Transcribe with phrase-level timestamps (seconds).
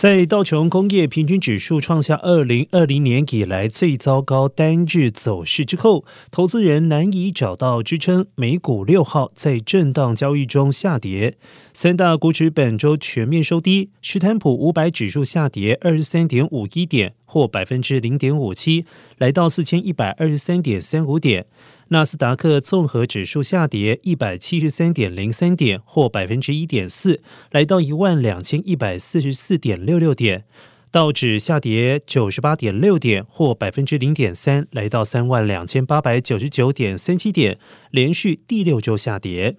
[0.00, 8.24] 在道琼工业平均指数创下二零二零年以来最糟糕单日走势之后，投资人难以找到支撑。
[8.34, 11.34] 美股六号在震荡交易中下跌，
[11.74, 13.90] 三大股指本周全面收低。
[14.00, 18.84] 史坦普五百指数下跌二十三点五一点，或百分之零点五七，
[19.18, 21.46] 来到四千一百二十三点三五点。
[21.92, 27.20] 纳斯达克综合指数下跌一百七十三点零三点，或百分之一点四，
[27.52, 30.44] 来到一万两千一百四十四点六六点。
[30.92, 37.58] 道指下跌九十八点六点，或百分之零点三，来到三万两千八百九十九点三七点，
[37.92, 39.56] 连续第六周下跌。